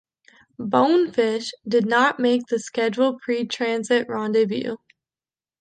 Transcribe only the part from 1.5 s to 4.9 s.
did not make the scheduled pre-transit rendezvous.